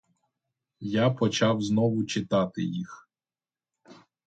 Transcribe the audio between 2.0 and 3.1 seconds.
читати їх.